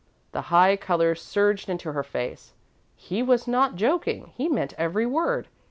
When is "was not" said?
3.21-3.75